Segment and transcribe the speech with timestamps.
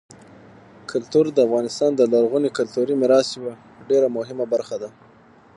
[0.91, 3.53] کلتور د افغانستان د لرغوني کلتوري میراث یوه
[3.89, 4.89] ډېره مهمه برخه ده.